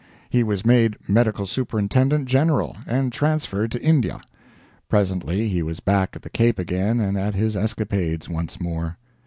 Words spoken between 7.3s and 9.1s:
his escapades once more.